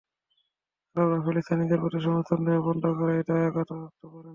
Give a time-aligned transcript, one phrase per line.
[0.95, 3.21] আরবরা ফিলিস্তিনিদের প্রতি সমর্থন দেওয়া বন্ধ করার
[3.57, 4.29] কথা ভাবতেও পারে না।